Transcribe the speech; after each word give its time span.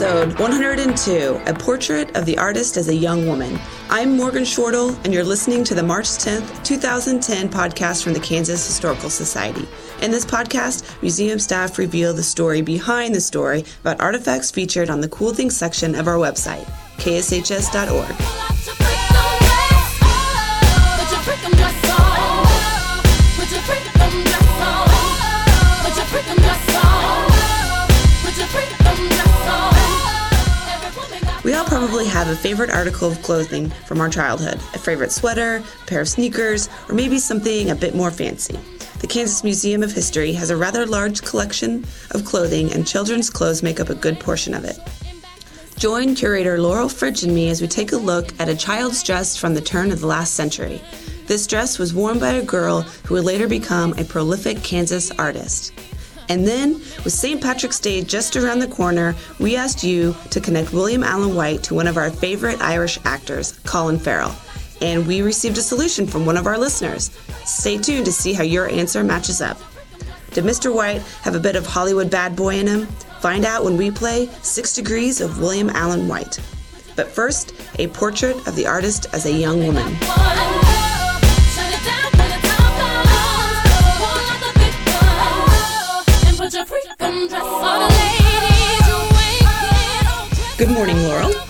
episode 0.00 0.38
102 0.38 1.42
A 1.46 1.54
Portrait 1.54 2.16
of 2.16 2.24
the 2.24 2.38
Artist 2.38 2.76
as 2.76 2.86
a 2.86 2.94
Young 2.94 3.26
Woman. 3.26 3.58
I'm 3.90 4.16
Morgan 4.16 4.44
Shortle, 4.44 4.90
and 5.02 5.12
you're 5.12 5.24
listening 5.24 5.64
to 5.64 5.74
the 5.74 5.82
March 5.82 6.06
10th, 6.06 6.62
2010 6.62 7.48
podcast 7.48 8.04
from 8.04 8.12
the 8.12 8.20
Kansas 8.20 8.64
Historical 8.64 9.10
Society. 9.10 9.66
In 10.00 10.12
this 10.12 10.24
podcast, 10.24 11.02
museum 11.02 11.40
staff 11.40 11.78
reveal 11.78 12.14
the 12.14 12.22
story 12.22 12.62
behind 12.62 13.12
the 13.12 13.20
story 13.20 13.64
about 13.80 14.00
artifacts 14.00 14.52
featured 14.52 14.88
on 14.88 15.00
the 15.00 15.08
Cool 15.08 15.34
Things 15.34 15.56
section 15.56 15.96
of 15.96 16.06
our 16.06 16.14
website, 16.14 16.66
kshs.org. 16.98 18.47
have 32.18 32.30
a 32.30 32.34
favorite 32.34 32.68
article 32.68 33.08
of 33.08 33.22
clothing 33.22 33.70
from 33.86 34.00
our 34.00 34.08
childhood 34.08 34.56
a 34.74 34.78
favorite 34.78 35.12
sweater, 35.12 35.62
a 35.82 35.86
pair 35.86 36.00
of 36.00 36.08
sneakers, 36.08 36.68
or 36.88 36.94
maybe 36.96 37.16
something 37.16 37.70
a 37.70 37.76
bit 37.76 37.94
more 37.94 38.10
fancy. 38.10 38.58
The 38.98 39.06
Kansas 39.06 39.44
Museum 39.44 39.84
of 39.84 39.92
History 39.92 40.32
has 40.32 40.50
a 40.50 40.56
rather 40.56 40.84
large 40.84 41.22
collection 41.22 41.86
of 42.10 42.24
clothing, 42.24 42.72
and 42.72 42.84
children's 42.84 43.30
clothes 43.30 43.62
make 43.62 43.78
up 43.78 43.88
a 43.88 43.94
good 43.94 44.18
portion 44.18 44.52
of 44.52 44.64
it. 44.64 44.80
Join 45.76 46.16
curator 46.16 46.60
Laurel 46.60 46.88
Fritsch 46.88 47.22
and 47.22 47.32
me 47.32 47.50
as 47.50 47.62
we 47.62 47.68
take 47.68 47.92
a 47.92 47.96
look 47.96 48.32
at 48.40 48.48
a 48.48 48.56
child's 48.56 49.04
dress 49.04 49.36
from 49.36 49.54
the 49.54 49.60
turn 49.60 49.92
of 49.92 50.00
the 50.00 50.08
last 50.08 50.34
century. 50.34 50.80
This 51.28 51.46
dress 51.46 51.78
was 51.78 51.94
worn 51.94 52.18
by 52.18 52.32
a 52.32 52.44
girl 52.44 52.80
who 53.04 53.14
would 53.14 53.24
later 53.26 53.46
become 53.46 53.92
a 53.92 54.02
prolific 54.02 54.64
Kansas 54.64 55.12
artist. 55.12 55.72
And 56.28 56.46
then, 56.46 56.74
with 57.04 57.12
St. 57.12 57.40
Patrick's 57.40 57.80
Day 57.80 58.02
just 58.02 58.36
around 58.36 58.58
the 58.58 58.68
corner, 58.68 59.14
we 59.38 59.56
asked 59.56 59.82
you 59.82 60.14
to 60.30 60.40
connect 60.40 60.72
William 60.72 61.02
Allen 61.02 61.34
White 61.34 61.62
to 61.64 61.74
one 61.74 61.86
of 61.86 61.96
our 61.96 62.10
favorite 62.10 62.60
Irish 62.60 62.98
actors, 63.04 63.58
Colin 63.64 63.98
Farrell. 63.98 64.34
And 64.80 65.06
we 65.06 65.22
received 65.22 65.58
a 65.58 65.62
solution 65.62 66.06
from 66.06 66.26
one 66.26 66.36
of 66.36 66.46
our 66.46 66.58
listeners. 66.58 67.10
Stay 67.44 67.78
tuned 67.78 68.04
to 68.04 68.12
see 68.12 68.32
how 68.32 68.44
your 68.44 68.68
answer 68.68 69.02
matches 69.02 69.40
up. 69.40 69.58
Did 70.32 70.44
Mr. 70.44 70.72
White 70.72 71.02
have 71.22 71.34
a 71.34 71.40
bit 71.40 71.56
of 71.56 71.66
Hollywood 71.66 72.10
bad 72.10 72.36
boy 72.36 72.56
in 72.56 72.66
him? 72.66 72.86
Find 73.20 73.44
out 73.44 73.64
when 73.64 73.76
we 73.76 73.90
play 73.90 74.28
Six 74.42 74.74
Degrees 74.74 75.20
of 75.20 75.40
William 75.40 75.70
Allen 75.70 76.06
White. 76.06 76.38
But 76.94 77.08
first, 77.08 77.54
a 77.78 77.88
portrait 77.88 78.36
of 78.46 78.54
the 78.54 78.66
artist 78.66 79.06
as 79.12 79.24
a 79.24 79.32
young 79.32 79.66
woman. 79.66 79.96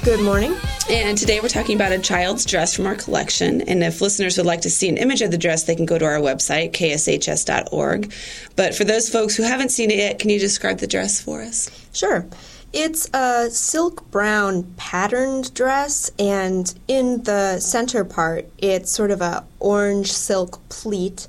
Good 0.09 0.25
morning. 0.25 0.57
And 0.89 1.19
today 1.19 1.39
we're 1.41 1.51
talking 1.51 1.77
about 1.77 1.93
a 1.93 1.99
child's 1.99 2.47
dress 2.47 2.75
from 2.75 2.87
our 2.87 2.95
collection. 2.95 3.61
And 3.61 3.85
if 3.85 4.01
listeners 4.01 4.39
would 4.39 4.47
like 4.47 4.63
to 4.63 4.71
see 4.71 4.89
an 4.89 4.97
image 4.97 5.21
of 5.21 5.31
the 5.31 5.37
dress, 5.37 5.65
they 5.65 5.77
can 5.77 5.85
go 5.85 5.99
to 5.99 6.05
our 6.07 6.17
website, 6.17 6.73
kshs.org. 6.73 8.11
But 8.57 8.75
for 8.75 8.85
those 8.85 9.11
folks 9.11 9.37
who 9.37 9.43
haven't 9.43 9.69
seen 9.69 9.91
it 9.91 9.99
yet, 9.99 10.19
can 10.19 10.31
you 10.31 10.39
describe 10.39 10.79
the 10.79 10.87
dress 10.87 11.21
for 11.21 11.43
us? 11.43 11.69
Sure. 11.93 12.27
It's 12.73 13.11
a 13.13 13.51
silk 13.51 14.11
brown 14.11 14.63
patterned 14.79 15.53
dress, 15.53 16.11
and 16.19 16.75
in 16.89 17.23
the 17.25 17.61
center 17.61 18.03
part, 18.03 18.49
it's 18.57 18.91
sort 18.91 19.11
of 19.11 19.21
a 19.21 19.45
orange 19.61 20.11
silk 20.11 20.59
pleat 20.71 21.29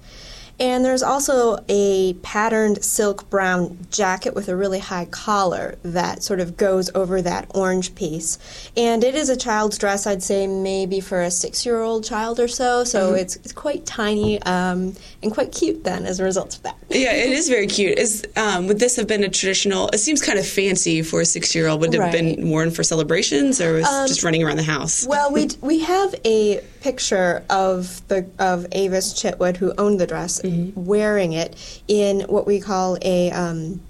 and 0.60 0.84
there's 0.84 1.04
also 1.04 1.64
a 1.70 2.14
patterned 2.16 2.84
silk 2.84 3.30
brown 3.30 3.78
jacket 3.90 4.36
with 4.36 4.50
a 4.50 4.56
really 4.56 4.80
high 4.80 5.06
collar 5.06 5.78
that 5.84 6.22
sort 6.22 6.40
of 6.40 6.58
goes 6.58 6.90
over 6.94 7.22
that 7.22 7.50
orange 7.56 7.96
piece. 7.96 8.38
And 8.76 9.04
it 9.04 9.16
is 9.16 9.30
a 9.30 9.38
child's 9.38 9.78
dress, 9.78 10.06
I'd 10.06 10.22
say 10.22 10.48
maybe 10.48 11.00
for 11.00 11.22
a 11.22 11.32
six 11.32 11.66
year 11.66 11.82
old 11.82 12.04
child 12.04 12.40
or 12.40 12.48
so. 12.48 12.84
So 12.84 13.08
mm-hmm. 13.08 13.20
it's, 13.20 13.36
it's 13.38 13.54
quite 13.54 13.86
tiny 13.86 14.42
um, 14.44 14.96
and 15.24 15.32
quite 15.32 15.54
cute 15.54 15.84
then 15.84 16.06
as 16.06 16.20
a 16.20 16.24
result 16.26 16.58
of 16.58 16.64
that. 16.64 16.76
yeah, 16.90 17.14
it 17.14 17.32
is 17.32 17.48
very 17.48 17.68
cute. 17.68 17.98
Is 17.98 18.26
um, 18.36 18.68
Would 18.68 18.80
this 18.80 18.98
have 18.98 19.08
been 19.08 19.24
a 19.24 19.30
traditional, 19.30 19.88
it 19.90 20.00
seems 20.00 20.22
kind 20.22 20.38
of 20.38 20.46
fancy 20.46 21.02
for 21.02 21.22
a 21.22 21.26
six 21.26 21.56
year 21.56 21.68
old. 21.68 21.80
Would 21.82 21.94
it 21.94 22.00
right. 22.00 22.14
have 22.14 22.14
been 22.14 22.50
worn 22.50 22.72
for 22.72 22.84
celebrations 22.84 23.62
or 23.62 23.74
was 23.76 23.86
um, 23.86 24.08
just 24.08 24.24
running 24.24 24.44
around 24.44 24.58
the 24.58 24.64
house? 24.64 25.08
Well, 25.08 25.32
we, 25.32 25.50
we 25.62 25.80
have 25.80 26.14
a 26.26 26.62
picture 26.82 27.44
of 27.50 28.08
the 28.08 28.30
of 28.40 28.68
Avis 28.72 29.14
Chitwood, 29.14 29.58
who 29.58 29.74
owned 29.78 30.00
the 30.00 30.08
dress, 30.08 30.42
mm-hmm. 30.42 30.86
wearing 30.86 31.34
it 31.34 31.82
in 31.88 32.22
what 32.22 32.48
we 32.48 32.60
call 32.60 32.98
a 33.02 33.32
um, 33.32 33.82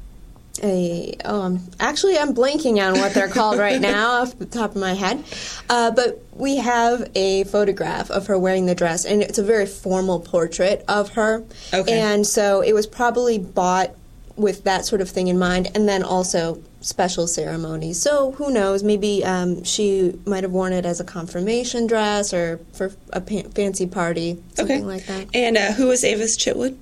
a 0.63 1.15
oh 1.25 1.41
I'm 1.41 1.59
actually 1.79 2.17
I'm 2.17 2.33
blanking 2.33 2.85
on 2.85 2.99
what 2.99 3.13
they're 3.13 3.29
called 3.29 3.57
right 3.57 3.79
now 3.93 4.21
off 4.21 4.37
the 4.37 4.45
top 4.45 4.71
of 4.71 4.81
my 4.81 4.93
head, 4.93 5.23
uh, 5.69 5.91
but 5.91 6.23
we 6.33 6.57
have 6.57 7.09
a 7.15 7.43
photograph 7.45 8.09
of 8.09 8.27
her 8.27 8.37
wearing 8.37 8.65
the 8.65 8.75
dress, 8.75 9.05
and 9.05 9.21
it's 9.21 9.37
a 9.37 9.43
very 9.43 9.65
formal 9.65 10.19
portrait 10.19 10.83
of 10.87 11.09
her. 11.09 11.43
Okay. 11.73 11.99
And 11.99 12.25
so 12.25 12.61
it 12.61 12.73
was 12.73 12.87
probably 12.87 13.37
bought 13.37 13.91
with 14.35 14.63
that 14.63 14.85
sort 14.85 15.01
of 15.01 15.09
thing 15.09 15.27
in 15.27 15.37
mind, 15.37 15.71
and 15.75 15.87
then 15.87 16.03
also 16.03 16.61
special 16.81 17.27
ceremony. 17.27 17.93
So 17.93 18.31
who 18.33 18.51
knows? 18.51 18.83
Maybe 18.83 19.23
um, 19.23 19.63
she 19.63 20.19
might 20.25 20.43
have 20.43 20.51
worn 20.51 20.73
it 20.73 20.85
as 20.85 20.99
a 20.99 21.03
confirmation 21.03 21.87
dress 21.87 22.33
or 22.33 22.59
for 22.73 22.91
a 23.11 23.21
pa- 23.21 23.49
fancy 23.53 23.87
party, 23.87 24.41
something 24.53 24.81
okay. 24.81 24.85
like 24.85 25.05
that. 25.05 25.27
And 25.33 25.57
uh, 25.57 25.73
who 25.73 25.87
was 25.87 26.03
Avis 26.03 26.37
Chitwood? 26.37 26.77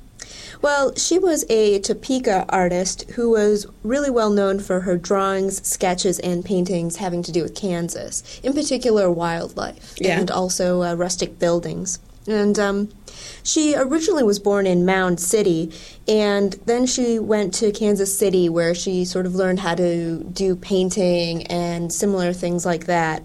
Well, 0.62 0.96
she 0.96 1.20
was 1.20 1.46
a 1.50 1.80
Topeka 1.80 2.46
artist 2.50 3.10
who 3.12 3.30
was 3.30 3.68
really 3.84 4.10
well 4.10 4.32
known 4.32 4.60
for 4.60 4.82
her 4.82 4.98
drawings, 4.98 5.66
sketches, 5.68 6.20
and 6.20 6.44
paintings 6.44 6.96
having 6.96 7.22
to 7.24 7.32
do 7.32 7.44
with 7.44 7.56
Kansas, 7.56 8.40
in 8.42 8.54
particular 8.54 9.12
wildlife 9.12 9.96
yeah. 10.00 10.20
and 10.20 10.32
also 10.32 10.82
uh, 10.82 10.96
rustic 10.96 11.38
buildings. 11.38 12.00
And 12.28 12.60
um, 12.60 12.90
she 13.44 13.76
originally 13.76 14.24
was 14.24 14.40
born 14.40 14.68
in 14.68 14.86
Mound 14.86 15.20
City, 15.20 15.72
and 16.08 16.54
then 16.66 16.86
she 16.86 17.20
went 17.20 17.54
to 17.56 17.72
Kansas 17.72 18.18
City 18.18 18.50
where 18.50 18.76
she 18.76 19.06
sort 19.06 19.26
of 19.26 19.36
learned 19.36 19.60
how 19.60 19.76
to 19.76 20.24
do 20.24 20.56
painting 20.56 21.48
and 21.48 21.92
similar 21.92 22.34
things 22.34 22.66
like 22.66 22.86
that. 22.86 23.24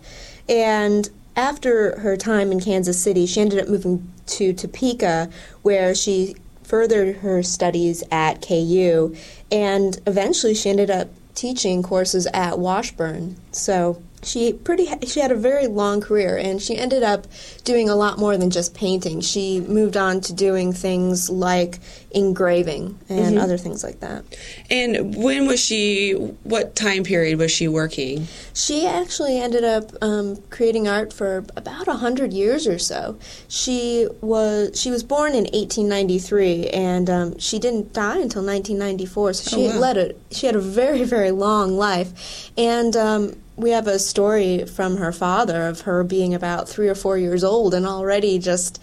And 0.49 1.09
after 1.35 1.99
her 2.01 2.17
time 2.17 2.53
in 2.53 2.61
Kansas 2.61 3.03
City, 3.03 3.27
she 3.27 3.41
ended 3.41 3.59
up 3.59 3.69
moving 3.69 4.11
to 4.27 4.53
Topeka 4.53 5.31
where 5.63 5.95
she 5.95 6.37
furthered 6.63 7.17
her 7.17 7.43
studies 7.43 8.05
at 8.11 8.41
KU, 8.47 9.15
and 9.51 10.01
eventually 10.07 10.55
she 10.55 10.71
ended 10.71 10.91
up 10.91 11.09
teaching 11.35 11.83
courses 11.83 12.27
at 12.33 12.59
Washburn. 12.59 13.37
So 13.51 14.03
she 14.23 14.53
pretty 14.53 14.87
she 15.07 15.21
had 15.21 15.33
a 15.33 15.37
very 15.37 15.67
long 15.67 16.01
career 16.01 16.37
and 16.37 16.63
she 16.63 16.77
ended 16.77 17.03
up 17.03 17.27
doing 17.65 17.89
a 17.89 17.97
lot 17.97 18.19
more 18.19 18.37
than 18.37 18.51
just 18.51 18.75
painting. 18.75 19.21
She 19.21 19.61
moved 19.61 19.97
on 19.97 20.21
to 20.23 20.33
doing 20.33 20.73
things 20.73 21.29
like 21.29 21.81
engraving 22.13 22.99
and 23.09 23.35
mm-hmm. 23.35 23.39
other 23.39 23.57
things 23.57 23.83
like 23.83 24.01
that. 24.01 24.25
And 24.71 25.17
when 25.17 25.47
was 25.47 25.61
she 25.61 26.13
what 26.45 26.77
time 26.77 27.03
period 27.03 27.39
was 27.39 27.51
she 27.51 27.67
working? 27.67 28.29
She 28.55 28.87
actually 28.87 29.41
ended 29.41 29.65
up 29.65 29.91
um, 30.03 30.37
creating 30.51 30.87
art 30.87 31.13
for 31.13 31.39
about 31.57 31.89
a 31.89 31.95
hundred 31.95 32.33
years 32.33 32.67
or 32.69 32.79
so. 32.79 33.19
She 33.49 34.07
was 34.21 34.81
she 34.81 34.91
was 34.91 35.03
born 35.03 35.33
in 35.33 35.45
1893 35.45 36.69
and 36.69 37.11
um, 37.11 37.39
she 37.39 37.59
didn't 37.59 37.93
die 37.93 38.19
until 38.19 38.45
1994 38.45 39.33
so 39.33 39.57
she 39.57 39.67
oh, 39.67 39.71
wow. 39.71 39.79
led 39.79 39.97
a 39.97 40.15
she 40.31 40.47
had 40.47 40.55
a 40.55 40.61
very 40.61 41.03
very 41.03 41.33
long 41.33 41.77
life. 41.77 42.53
And 42.57 42.95
um, 42.97 43.42
we 43.57 43.71
have 43.71 43.87
a 43.87 43.99
story 43.99 44.65
from 44.65 44.97
her 44.97 45.13
father 45.13 45.67
of 45.69 45.83
her 45.83 46.03
being 46.05 46.35
about 46.35 46.69
three 46.69 46.89
or 46.89 46.95
four 46.95 47.19
years 47.19 47.45
old 47.45 47.75
and 47.75 47.87
already 47.87 48.39
just 48.39 48.83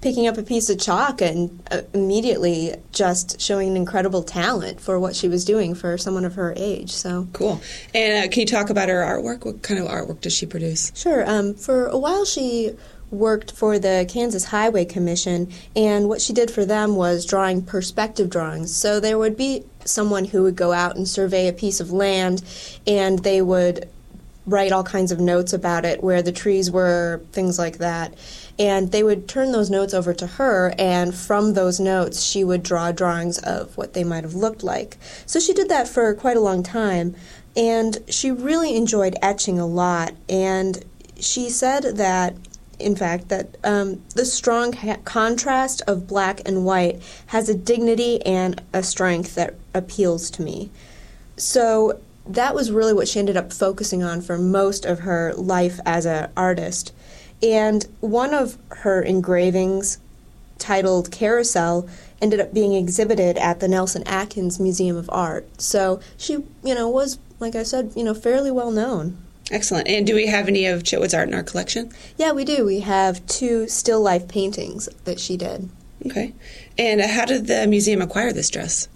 picking 0.00 0.26
up 0.26 0.36
a 0.36 0.42
piece 0.42 0.68
of 0.68 0.78
chalk 0.78 1.22
and 1.22 1.62
uh, 1.70 1.80
immediately 1.94 2.74
just 2.90 3.40
showing 3.40 3.68
an 3.68 3.76
incredible 3.76 4.22
talent 4.22 4.80
for 4.80 4.98
what 4.98 5.14
she 5.14 5.28
was 5.28 5.44
doing 5.44 5.74
for 5.74 5.96
someone 5.96 6.24
of 6.24 6.34
her 6.34 6.52
age. 6.56 6.90
So 6.90 7.28
cool. 7.32 7.60
And 7.94 8.24
uh, 8.24 8.30
can 8.30 8.40
you 8.40 8.46
talk 8.46 8.68
about 8.68 8.88
her 8.88 9.00
artwork? 9.00 9.44
What 9.44 9.62
kind 9.62 9.78
of 9.80 9.86
artwork 9.86 10.20
does 10.20 10.34
she 10.34 10.44
produce? 10.44 10.92
Sure. 10.94 11.28
Um, 11.28 11.54
for 11.54 11.86
a 11.86 11.96
while, 11.96 12.24
she 12.24 12.72
worked 13.12 13.52
for 13.52 13.78
the 13.78 14.06
Kansas 14.08 14.44
Highway 14.44 14.86
Commission, 14.86 15.52
and 15.76 16.08
what 16.08 16.20
she 16.20 16.32
did 16.32 16.50
for 16.50 16.64
them 16.64 16.96
was 16.96 17.26
drawing 17.26 17.62
perspective 17.62 18.30
drawings. 18.30 18.74
So 18.74 18.98
there 18.98 19.18
would 19.18 19.36
be 19.36 19.64
someone 19.84 20.24
who 20.24 20.42
would 20.42 20.56
go 20.56 20.72
out 20.72 20.96
and 20.96 21.08
survey 21.08 21.48
a 21.48 21.52
piece 21.52 21.80
of 21.80 21.92
land, 21.92 22.42
and 22.86 23.18
they 23.20 23.42
would 23.42 23.88
write 24.44 24.72
all 24.72 24.82
kinds 24.82 25.12
of 25.12 25.20
notes 25.20 25.52
about 25.52 25.84
it, 25.84 26.02
where 26.02 26.22
the 26.22 26.32
trees 26.32 26.70
were, 26.70 27.20
things 27.30 27.58
like 27.58 27.78
that. 27.78 28.12
And 28.58 28.90
they 28.90 29.02
would 29.02 29.28
turn 29.28 29.52
those 29.52 29.70
notes 29.70 29.94
over 29.94 30.12
to 30.14 30.26
her, 30.26 30.74
and 30.78 31.14
from 31.14 31.54
those 31.54 31.78
notes, 31.78 32.22
she 32.22 32.42
would 32.42 32.62
draw 32.62 32.92
drawings 32.92 33.38
of 33.38 33.76
what 33.76 33.94
they 33.94 34.04
might 34.04 34.24
have 34.24 34.34
looked 34.34 34.62
like. 34.62 34.98
So 35.26 35.38
she 35.38 35.52
did 35.52 35.68
that 35.68 35.88
for 35.88 36.12
quite 36.14 36.36
a 36.36 36.40
long 36.40 36.62
time, 36.62 37.14
and 37.56 37.98
she 38.08 38.30
really 38.30 38.76
enjoyed 38.76 39.16
etching 39.22 39.58
a 39.58 39.66
lot. 39.66 40.12
And 40.28 40.84
she 41.18 41.48
said 41.48 41.96
that 41.96 42.34
in 42.82 42.96
fact, 42.96 43.28
that 43.28 43.56
um, 43.64 44.02
the 44.14 44.24
strong 44.24 44.72
ha- 44.72 44.98
contrast 45.04 45.82
of 45.86 46.06
black 46.06 46.40
and 46.46 46.64
white 46.64 47.00
has 47.26 47.48
a 47.48 47.54
dignity 47.54 48.24
and 48.26 48.60
a 48.72 48.82
strength 48.82 49.34
that 49.34 49.54
appeals 49.74 50.30
to 50.32 50.42
me. 50.42 50.70
So 51.36 52.00
that 52.26 52.54
was 52.54 52.70
really 52.70 52.92
what 52.92 53.08
she 53.08 53.18
ended 53.18 53.36
up 53.36 53.52
focusing 53.52 54.02
on 54.02 54.20
for 54.20 54.38
most 54.38 54.84
of 54.84 55.00
her 55.00 55.32
life 55.34 55.80
as 55.84 56.06
an 56.06 56.30
artist. 56.36 56.92
And 57.42 57.86
one 58.00 58.32
of 58.32 58.58
her 58.68 59.02
engravings, 59.02 59.98
titled 60.58 61.10
Carousel, 61.10 61.88
ended 62.20 62.38
up 62.38 62.54
being 62.54 62.74
exhibited 62.74 63.36
at 63.38 63.58
the 63.58 63.66
Nelson 63.66 64.04
Atkins 64.06 64.60
Museum 64.60 64.96
of 64.96 65.10
Art. 65.10 65.48
So 65.60 66.00
she, 66.16 66.34
you 66.62 66.74
know, 66.74 66.88
was, 66.88 67.18
like 67.40 67.56
I 67.56 67.64
said, 67.64 67.92
you 67.96 68.04
know, 68.04 68.14
fairly 68.14 68.52
well 68.52 68.70
known. 68.70 69.18
Excellent. 69.52 69.86
And 69.86 70.06
do 70.06 70.14
we 70.14 70.26
have 70.26 70.48
any 70.48 70.64
of 70.64 70.82
Chitwood's 70.82 71.12
art 71.12 71.28
in 71.28 71.34
our 71.34 71.42
collection? 71.42 71.92
Yeah, 72.16 72.32
we 72.32 72.44
do. 72.44 72.64
We 72.64 72.80
have 72.80 73.24
two 73.26 73.68
still 73.68 74.00
life 74.00 74.26
paintings 74.26 74.88
that 75.04 75.20
she 75.20 75.36
did. 75.36 75.68
Okay. 76.06 76.32
And 76.78 77.02
uh, 77.02 77.06
how 77.06 77.26
did 77.26 77.46
the 77.46 77.66
museum 77.66 78.00
acquire 78.00 78.32
this 78.32 78.48
dress? 78.48 78.88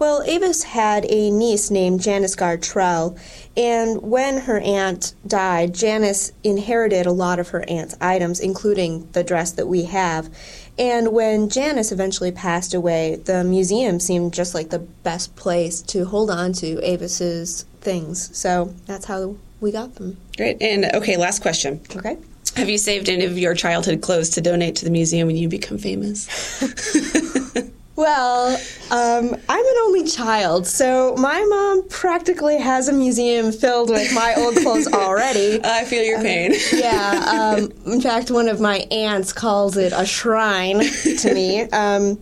Well, 0.00 0.22
Avis 0.22 0.64
had 0.64 1.04
a 1.08 1.30
niece 1.30 1.70
named 1.70 2.00
Janice 2.00 2.34
Gartrell, 2.34 3.18
and 3.54 4.00
when 4.00 4.38
her 4.38 4.58
aunt 4.60 5.12
died, 5.26 5.74
Janice 5.74 6.32
inherited 6.42 7.04
a 7.04 7.12
lot 7.12 7.38
of 7.38 7.50
her 7.50 7.68
aunt's 7.68 7.96
items, 8.00 8.40
including 8.40 9.08
the 9.12 9.22
dress 9.22 9.52
that 9.52 9.66
we 9.66 9.84
have. 9.84 10.30
And 10.78 11.12
when 11.12 11.50
Janice 11.50 11.92
eventually 11.92 12.32
passed 12.32 12.72
away, 12.72 13.16
the 13.16 13.44
museum 13.44 14.00
seemed 14.00 14.32
just 14.32 14.54
like 14.54 14.70
the 14.70 14.78
best 14.78 15.36
place 15.36 15.82
to 15.82 16.06
hold 16.06 16.30
on 16.30 16.54
to 16.54 16.80
Avis's 16.82 17.66
things. 17.82 18.34
So 18.36 18.74
that's 18.86 19.04
how 19.04 19.36
we 19.60 19.72
got 19.72 19.94
them. 19.96 20.16
Great. 20.36 20.60
And 20.60 20.86
okay, 20.94 21.16
last 21.16 21.42
question. 21.42 21.80
Okay. 21.94 22.16
Have 22.56 22.68
you 22.68 22.78
saved 22.78 23.08
any 23.08 23.24
of 23.24 23.38
your 23.38 23.54
childhood 23.54 24.00
clothes 24.02 24.30
to 24.30 24.40
donate 24.40 24.76
to 24.76 24.84
the 24.84 24.90
museum 24.90 25.28
when 25.28 25.36
you 25.36 25.48
become 25.48 25.78
famous? 25.78 26.28
Well, 28.00 28.56
um, 28.90 29.36
I'm 29.46 29.66
an 29.66 29.74
only 29.82 30.04
child, 30.06 30.66
so 30.66 31.14
my 31.18 31.44
mom 31.44 31.86
practically 31.90 32.56
has 32.58 32.88
a 32.88 32.94
museum 32.94 33.52
filled 33.52 33.90
with 33.90 34.14
my 34.14 34.32
old 34.38 34.56
clothes 34.56 34.86
already. 34.94 35.60
I 35.62 35.84
feel 35.84 36.02
your 36.02 36.22
pain. 36.22 36.52
Um, 36.52 36.58
yeah. 36.72 37.56
Um, 37.58 37.92
in 37.92 38.00
fact, 38.00 38.30
one 38.30 38.48
of 38.48 38.58
my 38.58 38.86
aunts 38.90 39.34
calls 39.34 39.76
it 39.76 39.92
a 39.94 40.06
shrine 40.06 40.80
to 40.80 41.34
me. 41.34 41.68
Um, 41.72 42.18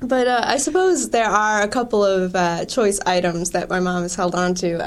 but 0.00 0.28
uh, 0.28 0.42
I 0.44 0.58
suppose 0.58 1.10
there 1.10 1.28
are 1.28 1.60
a 1.60 1.68
couple 1.68 2.04
of 2.04 2.36
uh, 2.36 2.64
choice 2.66 3.00
items 3.04 3.50
that 3.50 3.68
my 3.68 3.80
mom 3.80 4.02
has 4.02 4.14
held 4.14 4.36
on 4.36 4.54
to. 4.56 4.78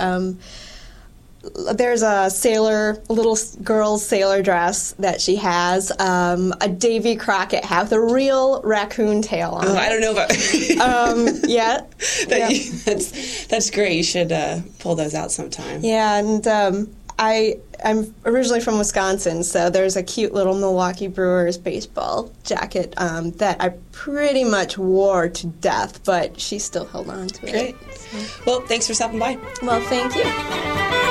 There's 1.74 2.04
a 2.04 2.30
sailor, 2.30 3.02
a 3.10 3.14
little 3.14 3.38
girl's 3.64 4.06
sailor 4.06 4.42
dress 4.42 4.94
that 4.94 5.20
she 5.20 5.36
has, 5.36 5.92
um, 6.00 6.54
a 6.62 6.70
Davy 6.70 7.16
Crockett 7.18 7.66
hat 7.66 7.84
with 7.84 7.92
a 7.94 8.02
real 8.02 8.62
raccoon 8.62 9.22
tail 9.22 9.52
on 9.52 9.68
oh, 9.68 9.74
it. 9.74 9.78
I 9.78 9.90
don't 9.90 10.02
know 10.02 10.12
about. 10.12 10.32
um, 10.82 11.42
yeah, 11.46 11.82
that 12.28 12.40
yeah. 12.40 12.50
You, 12.50 12.72
that's 12.72 13.46
that's 13.48 13.72
great. 13.72 13.98
You 13.98 14.04
should 14.04 14.32
uh, 14.32 14.60
pull 14.80 14.96
those 14.96 15.14
out 15.14 15.32
sometime. 15.32 15.82
Yeah, 15.84 16.18
and 16.18 16.48
um, 16.48 16.96
I 17.20 17.58
I'm 17.84 18.14
originally 18.26 18.62
from 18.62 18.78
Wisconsin, 18.78 19.44
so 19.44 19.70
there's 19.70 19.96
a 19.96 20.04
cute 20.04 20.34
little 20.34 20.56
Milwaukee 20.56 21.08
Brewers 21.08 21.58
baseball 21.58 22.32
jacket 22.44 22.94
um, 22.98 23.32
that 23.32 23.62
I 23.62 23.70
pretty 23.92 24.44
much 24.44 24.78
wore 24.78 25.30
to 25.30 25.48
death, 25.48 26.04
but 26.06 26.40
she 26.40 26.60
still 26.60 26.86
held 26.86 27.10
on 27.10 27.28
to 27.28 27.48
it. 27.48 27.52
Great. 27.52 27.94
So. 27.96 28.44
Well, 28.46 28.62
thanks 28.62 28.88
for 28.88 28.94
stopping 28.94 29.20
by. 29.20 29.38
Well, 29.62 29.82
thank 29.82 30.16
you. 30.16 31.03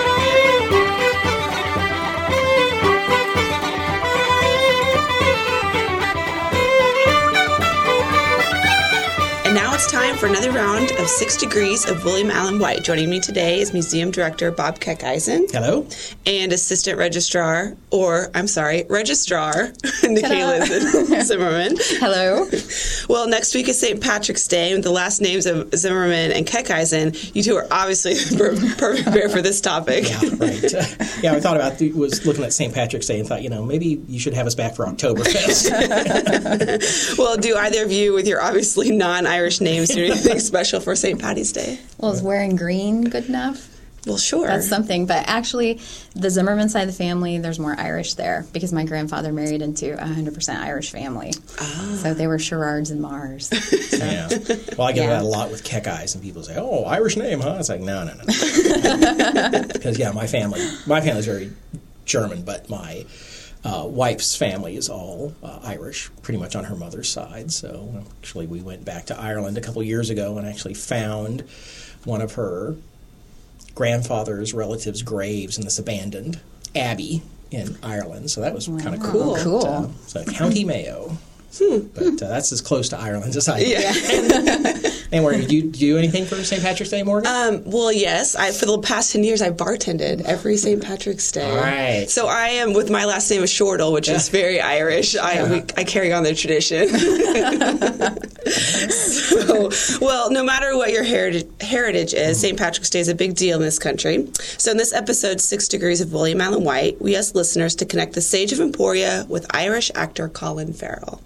For 10.23 10.29
another 10.29 10.53
round 10.53 10.89
of 11.01 11.09
Six 11.09 11.37
Degrees 11.37 11.85
of 11.91 12.05
William 12.05 12.31
Allen 12.31 12.61
White. 12.61 12.85
Joining 12.85 13.11
me 13.11 13.19
today 13.19 13.61
is 13.61 13.73
Museum 13.73 14.13
Director 14.13 14.53
Bob 14.53 14.79
Keckeisen. 14.79 15.51
Hello. 15.51 15.85
And 16.27 16.53
Assistant 16.53 16.97
Registrar, 16.97 17.77
or 17.91 18.31
I'm 18.33 18.47
sorry, 18.47 18.85
Registrar, 18.89 19.53
Nikayla 19.83 21.23
Zimmerman. 21.25 21.75
Hello. 21.99 22.49
Well, 23.09 23.27
next 23.27 23.53
week 23.53 23.67
is 23.67 23.81
St. 23.81 24.01
Patrick's 24.01 24.47
Day, 24.47 24.73
with 24.73 24.85
the 24.85 24.93
last 24.93 25.21
names 25.21 25.45
of 25.45 25.75
Zimmerman 25.75 26.31
and 26.31 26.47
Keckeisen. 26.47 27.35
You 27.35 27.43
two 27.43 27.57
are 27.57 27.67
obviously 27.73 28.15
the 28.15 28.77
perfect 28.79 29.09
pair 29.09 29.29
for 29.29 29.43
this 29.43 29.61
topic. 29.61 30.09
Yeah, 30.09 30.21
right. 30.37 30.73
Uh, 30.73 30.85
yeah, 31.21 31.33
I 31.33 31.41
thought 31.41 31.57
about 31.57 31.79
the, 31.79 31.91
was 31.95 32.25
looking 32.25 32.45
at 32.45 32.53
St. 32.53 32.73
Patrick's 32.73 33.09
Day 33.09 33.19
and 33.19 33.29
thought, 33.29 33.43
you 33.43 33.51
know, 33.51 33.65
maybe 33.65 34.01
you 34.07 34.21
should 34.21 34.35
have 34.35 34.47
us 34.47 34.55
back 34.55 34.77
for 34.77 34.87
Oktoberfest. 34.87 35.69
well, 37.19 37.37
do 37.37 37.57
either 37.57 37.83
of 37.83 37.91
you, 37.91 38.13
with 38.13 38.29
your 38.29 38.41
obviously 38.41 38.93
non-Irish 38.93 39.61
names 39.61 39.89
do 39.89 40.12
anything 40.19 40.41
special 40.41 40.81
for 40.81 40.95
St. 40.95 41.21
Patty's 41.21 41.53
Day? 41.53 41.79
Well, 41.99 42.13
is 42.13 42.23
wearing 42.23 42.57
green 42.57 43.05
good 43.05 43.29
enough? 43.29 43.69
Well, 44.07 44.19
sure. 44.19 44.49
That's 44.49 44.69
something. 44.69 45.07
But 45.07 45.29
actually, 45.29 45.81
the 46.15 46.29
Zimmerman 46.29 46.69
side 46.69 46.83
of 46.83 46.87
the 46.89 46.93
family, 46.93 47.39
there's 47.39 47.61
more 47.61 47.79
Irish 47.79 48.15
there 48.15 48.45
because 48.53 48.73
my 48.73 48.85
grandfather 48.85 49.33
married 49.33 49.63
into 49.63 49.95
a 49.95 50.05
100% 50.05 50.61
Irish 50.61 50.91
family. 50.91 51.33
Oh. 51.61 52.01
So 52.03 52.15
they 52.15 52.27
were 52.27 52.39
Sherrards 52.39 52.91
and 52.91 53.01
Mars. 53.01 53.51
So. 53.93 54.07
yeah. 54.07 54.29
Well, 54.79 54.89
I 54.89 54.93
get 54.93 55.03
yeah. 55.03 55.11
that 55.11 55.23
a 55.23 55.27
lot 55.27 55.51
with 55.51 55.65
Keckeisen, 55.65 56.15
and 56.15 56.25
people 56.25 56.43
say, 56.43 56.57
oh, 56.57 56.85
Irish 56.85 57.17
name, 57.17 57.41
huh? 57.41 57.57
It's 57.61 57.69
like, 57.69 57.83
no, 57.83 58.05
no, 58.05 58.15
no. 58.15 58.25
because, 59.69 59.99
yeah, 59.99 60.13
my 60.13 60.27
family, 60.27 60.67
my 60.87 61.03
family's 61.03 61.27
very 61.27 61.53
German, 62.07 62.43
but 62.43 62.71
my 62.71 63.05
uh, 63.65 63.85
wife's 63.87 64.35
family 64.35 64.77
is 64.77 64.89
all 64.89 65.35
uh, 65.43 65.61
Irish, 65.63 66.11
pretty 66.23 66.39
much 66.39 66.57
on 66.57 66.65
her 66.65 66.75
mother's 66.75 67.09
side. 67.09 67.53
So 67.53 68.05
actually, 68.19 68.47
we 68.47 68.61
went 68.61 68.85
back 68.85 69.07
to 69.07 69.19
Ireland 69.19 69.57
a 69.57 69.61
couple 69.61 69.83
years 69.83 70.11
ago 70.11 70.37
and 70.39 70.47
actually 70.47 70.75
found 70.75 71.43
one 72.05 72.21
of 72.21 72.35
her 72.35 72.77
grandfather's 73.75 74.53
relatives' 74.53 75.03
graves 75.03 75.59
in 75.59 75.65
this 75.65 75.79
abandoned 75.79 76.41
abbey 76.75 77.23
in 77.51 77.77
Ireland. 77.83 78.31
So 78.31 78.41
that 78.41 78.55
was 78.55 78.69
wow. 78.69 78.79
kind 78.79 78.95
of 78.95 79.03
cool. 79.03 79.37
Cool. 79.37 79.67
Uh, 79.67 79.89
so 80.07 80.25
County 80.25 80.65
Mayo. 80.65 81.17
Hmm. 81.59 81.81
But 81.95 82.23
uh, 82.23 82.29
that's 82.29 82.53
as 82.53 82.61
close 82.61 82.89
to 82.91 82.99
Ireland 82.99 83.37
as 83.37 83.49
I 83.49 83.59
am. 83.59 83.69
Yeah. 83.69 84.91
and 85.13 85.23
Morgan, 85.23 85.47
do 85.47 85.57
you 85.57 85.71
do 85.71 85.99
anything 85.99 86.25
for 86.25 86.43
St. 86.43 86.63
Patrick's 86.63 86.91
Day, 86.91 87.03
Morgan? 87.03 87.31
Um, 87.31 87.71
well, 87.71 87.93
yes. 87.93 88.35
I, 88.35 88.53
for 88.53 88.65
the 88.65 88.79
past 88.79 89.13
10 89.13 89.23
years, 89.23 89.43
I 89.43 89.51
bartended 89.51 90.23
every 90.23 90.57
St. 90.57 90.83
Patrick's 90.83 91.31
Day. 91.31 91.51
All 91.51 91.57
right. 91.57 92.09
So 92.09 92.27
I 92.27 92.49
am, 92.49 92.73
with 92.73 92.91
my 92.91 93.05
last 93.05 93.31
name 93.31 93.43
is 93.43 93.51
Shortle, 93.51 93.93
which 93.93 94.09
yeah. 94.09 94.15
is 94.15 94.31
very 94.31 94.61
Irish. 94.61 95.15
I, 95.15 95.35
yeah. 95.35 95.51
we, 95.51 95.57
I 95.77 95.85
carry 95.85 96.13
on 96.13 96.23
the 96.23 96.35
tradition. 96.35 96.89
so, 99.41 99.99
well, 100.01 100.31
no 100.31 100.45
matter 100.45 100.77
what 100.77 100.93
your 100.93 101.03
heritage, 101.03 101.47
heritage 101.61 102.15
is, 102.15 102.41
St. 102.41 102.59
Patrick's 102.59 102.91
Day 102.91 103.01
is 103.01 103.09
a 103.09 103.15
big 103.15 103.35
deal 103.35 103.57
in 103.57 103.63
this 103.63 103.79
country. 103.79 104.29
So 104.59 104.71
in 104.71 104.77
this 104.77 104.93
episode, 104.93 105.41
Six 105.41 105.69
Degrees 105.69 106.01
of 106.01 106.13
William 106.13 106.41
Allen 106.41 106.65
White, 106.65 107.01
we 107.01 107.17
ask 107.17 107.35
listeners 107.35 107.75
to 107.77 107.87
connect 107.87 108.15
the 108.15 108.21
Sage 108.21 108.53
of 108.53 108.61
Emporia 108.61 109.27
with 109.29 109.47
Irish 109.55 109.91
actor 109.95 110.29
Colin 110.29 110.73
Farrell. 110.73 111.21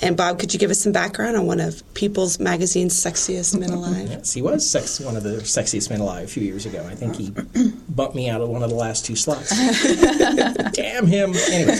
And 0.00 0.16
Bob, 0.16 0.38
could 0.38 0.52
you 0.52 0.60
give 0.60 0.70
us 0.70 0.80
some 0.80 0.92
background 0.92 1.36
on 1.36 1.46
one 1.46 1.60
of 1.60 1.82
People's 1.94 2.38
Magazine's 2.38 2.94
sexiest 2.94 3.58
men 3.58 3.70
alive? 3.70 4.08
yes, 4.08 4.32
he 4.32 4.42
was 4.42 4.68
sex, 4.68 5.00
one 5.00 5.16
of 5.16 5.24
the 5.24 5.38
sexiest 5.38 5.90
men 5.90 6.00
alive 6.00 6.24
a 6.24 6.28
few 6.28 6.42
years 6.42 6.66
ago. 6.66 6.86
I 6.88 6.94
think 6.94 7.16
he 7.16 7.30
bumped 7.88 8.14
me 8.14 8.28
out 8.28 8.40
of 8.40 8.48
one 8.48 8.62
of 8.62 8.70
the 8.70 8.76
last 8.76 9.04
two 9.04 9.16
slots. 9.16 9.50
Damn 10.72 11.06
him. 11.06 11.34
Anyway, 11.50 11.76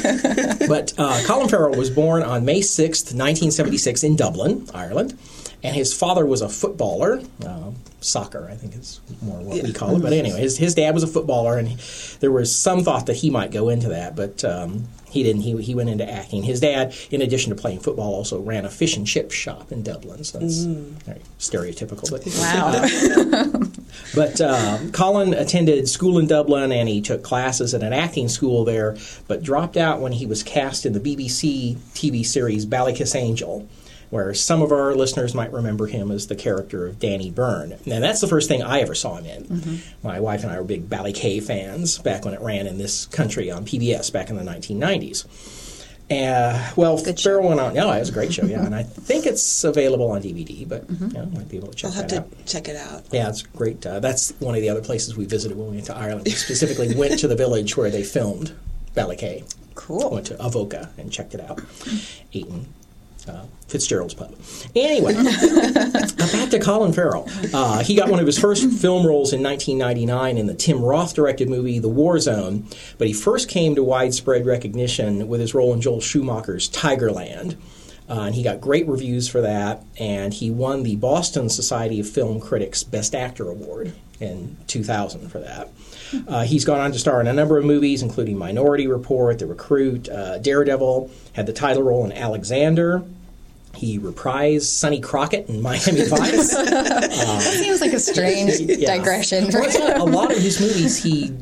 but 0.67 0.93
uh, 0.99 1.23
Colin 1.27 1.49
Farrell 1.49 1.77
was 1.77 1.91
born 1.91 2.23
on 2.23 2.45
May 2.45 2.61
6th, 2.61 3.15
1976 3.15 4.03
in 4.03 4.17
Dublin, 4.17 4.67
Ireland. 4.75 5.17
And 5.62 5.75
his 5.75 5.93
father 5.93 6.25
was 6.25 6.41
a 6.41 6.49
footballer, 6.49 7.21
uh, 7.45 7.71
soccer, 8.00 8.49
I 8.49 8.55
think 8.55 8.77
is 8.77 9.00
more 9.21 9.41
what 9.41 9.57
yeah. 9.57 9.62
we 9.65 9.73
call 9.73 9.97
it. 9.97 10.03
But 10.03 10.12
anyway, 10.12 10.41
his, 10.41 10.57
his 10.57 10.75
dad 10.75 10.95
was 10.95 11.03
a 11.03 11.09
footballer, 11.09 11.59
and 11.59 11.69
he, 11.69 12.17
there 12.21 12.31
was 12.31 12.55
some 12.55 12.85
thought 12.85 13.07
that 13.07 13.17
he 13.17 13.31
might 13.31 13.50
go 13.50 13.69
into 13.69 13.88
that, 13.88 14.15
but 14.15 14.45
um, 14.45 14.87
he 15.11 15.25
didn't. 15.25 15.43
He, 15.43 15.61
he 15.62 15.75
went 15.75 15.91
into 15.91 16.09
acting. 16.09 16.45
His 16.45 16.61
dad, 16.61 16.95
in 17.11 17.23
addition 17.23 17.55
to 17.55 17.61
playing 17.61 17.81
football, 17.81 18.15
also 18.15 18.41
ran 18.41 18.65
a 18.67 18.71
fish 18.71 18.97
and 18.97 19.05
chip 19.05 19.33
shop 19.33 19.73
in 19.73 19.83
Dublin. 19.83 20.23
So 20.23 20.38
that's 20.38 20.61
mm. 20.61 20.93
very 21.03 21.23
stereotypical. 21.41 22.09
But 22.09 22.25
wow. 22.38 23.73
but 24.15 24.41
um, 24.41 24.93
Colin 24.93 25.35
attended 25.35 25.88
school 25.88 26.19
in 26.19 26.29
Dublin, 26.29 26.71
and 26.71 26.88
he 26.88 27.00
took 27.00 27.25
classes 27.25 27.75
at 27.75 27.83
an 27.83 27.93
acting 27.93 28.29
school 28.29 28.65
there, 28.65 28.97
but 29.27 29.43
dropped 29.43 29.77
out 29.77 30.00
when 30.00 30.12
he 30.12 30.25
was 30.25 30.45
cast 30.45 30.87
in 30.87 30.93
the 30.93 31.00
BBC 31.00 31.77
TV 31.95 32.25
series 32.25 32.65
Ballykissangel 32.65 33.67
where 34.11 34.33
some 34.35 34.62
of 34.62 34.73
our 34.73 34.95
listeners 34.95 35.35
might 35.35 35.53
remember 35.53 35.87
him 35.87 36.11
as 36.11 36.27
the 36.27 36.37
character 36.37 36.87
of 36.87 36.99
Danny 36.99 37.31
Byrne. 37.31 37.73
And 37.73 38.03
that's 38.03 38.21
the 38.21 38.27
first 38.27 38.49
thing 38.49 38.62
I 38.62 38.81
ever 38.81 38.95
saw 38.95 39.17
him 39.17 39.27
in. 39.27 39.45
Mm-hmm. 39.45 40.07
My 40.07 40.21
wife 40.21 40.43
and 40.43 40.53
I 40.53 40.59
were 40.59 40.65
big 40.65 40.88
Ballykay 40.88 41.43
fans 41.43 41.99
back 41.99 42.25
when 42.25 42.35
it 42.35 42.41
ran 42.41 42.67
in 42.67 42.79
this 42.79 43.07
country 43.07 43.50
on 43.50 43.65
PBS 43.65 44.12
back 44.12 44.31
in 44.31 44.37
the 44.37 44.43
1990s. 44.43 45.27
Uh, 46.11 46.73
well, 46.75 46.97
Farrell 46.97 47.49
went 47.49 47.61
on. 47.61 47.75
Yeah, 47.75 47.95
it 47.95 47.99
was 47.99 48.09
a 48.09 48.12
great 48.12 48.33
show. 48.33 48.47
Yeah, 48.47 48.65
and 48.65 48.75
I 48.75 48.83
think 48.83 49.27
it's 49.27 49.62
available 49.62 50.11
on 50.11 50.23
DVD, 50.23 50.67
but 50.67 50.87
mm-hmm. 50.87 51.09
you 51.09 51.12
know, 51.12 51.27
might 51.27 51.50
be 51.50 51.59
able 51.59 51.69
to 51.69 51.75
check. 51.75 51.91
I'll 51.91 51.97
have 51.97 52.07
to 52.09 52.21
out. 52.21 52.47
check 52.47 52.69
it 52.69 52.77
out. 52.77 53.05
Yeah, 53.12 53.29
it's 53.29 53.43
great. 53.43 53.85
Uh, 53.85 54.00
that's 54.00 54.31
one 54.38 54.55
of 54.55 54.62
the 54.62 54.71
other 54.71 54.81
places 54.81 55.19
we 55.19 55.27
visited 55.27 55.59
when 55.59 55.69
we 55.69 55.75
went 55.75 55.87
to 55.87 55.97
Ireland. 55.97 56.25
We 56.25 56.31
specifically 56.31 56.95
went 56.97 57.19
to 57.19 57.29
the 57.29 57.37
village 57.37 57.77
where 57.77 57.91
they 57.91 58.03
filmed 58.03 58.55
Ballykay. 58.97 59.55
Cool. 59.75 60.11
Went 60.11 60.27
to 60.29 60.43
Avoca 60.43 60.91
and 60.97 61.12
checked 61.12 61.35
it 61.35 61.43
out. 61.43 61.61
Ate 62.33 62.49
Uh, 63.29 63.47
Fitzgerald's 63.69 64.15
pub. 64.15 64.35
Anyway, 64.75 65.13
back 66.33 66.49
to 66.51 66.59
Colin 66.59 66.93
Farrell. 66.93 67.29
Uh, 67.53 67.83
he 67.85 67.95
got 67.95 68.09
one 68.09 68.19
of 68.19 68.25
his 68.25 68.39
first 68.39 68.63
film 68.81 69.07
roles 69.07 69.35
in 69.35 69.43
1999 69.43 70.39
in 70.39 70.47
the 70.47 70.55
Tim 70.55 70.83
Roth 70.83 71.15
directed 71.15 71.51
movie 71.51 71.79
The 71.79 71.89
War 71.89 72.19
Zone, 72.19 72.67
but 72.97 73.07
he 73.07 73.13
first 73.13 73.49
came 73.49 73.75
to 73.75 73.85
widespread 73.85 74.47
recognition 74.47 75.29
with 75.29 75.41
his 75.41 75.55
role 75.55 75.75
in 75.75 75.83
Joel 75.83 76.01
Schumacher's 76.01 76.71
Tigerland. 76.71 77.57
Uh, 78.09 78.23
and 78.23 78.35
he 78.35 78.43
got 78.43 78.59
great 78.59 78.89
reviews 78.89 79.29
for 79.29 79.43
that, 79.43 79.85
and 80.01 80.33
he 80.33 80.51
won 80.51 80.83
the 80.83 80.97
Boston 80.97 81.51
Society 81.51 82.01
of 82.01 82.09
Film 82.09 82.41
Critics 82.41 82.83
Best 82.83 83.15
Actor 83.15 83.51
Award 83.51 83.93
in 84.19 84.57
2000 84.67 85.29
for 85.29 85.41
that. 85.41 85.69
Uh, 86.27 86.43
he's 86.45 86.65
gone 86.65 86.81
on 86.81 86.91
to 86.93 86.99
star 86.99 87.21
in 87.21 87.27
a 87.27 87.35
number 87.35 87.59
of 87.59 87.67
movies, 87.67 88.01
including 88.01 88.39
Minority 88.39 88.87
Report, 88.87 89.39
The 89.39 89.47
Recruit, 89.47 90.09
uh, 90.09 90.39
Daredevil, 90.39 91.11
had 91.35 91.45
the 91.45 91.53
title 91.53 91.83
role 91.83 92.07
in 92.07 92.13
Alexander. 92.13 93.05
He 93.79 93.99
reprised 93.99 94.63
Sonny 94.63 95.01
Crockett 95.01 95.49
in 95.49 95.63
Miami 95.63 96.05
Vice. 96.05 96.53
uh, 96.53 97.41
seems 97.41 97.81
like 97.81 97.93
a 97.93 98.01
strange 98.01 98.59
yeah. 98.61 98.97
digression. 98.97 99.49
Well, 99.53 100.03
a 100.03 100.11
lot 100.11 100.33
of 100.33 100.39
his 100.39 100.61
movies, 100.61 101.01
he 101.01 101.33